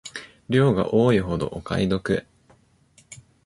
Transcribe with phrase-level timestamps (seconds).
[0.49, 2.25] 量が多いほどお買い得